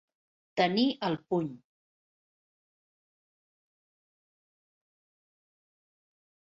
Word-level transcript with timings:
Tenir 0.61 0.85
al 1.09 1.17
puny. 1.33 1.51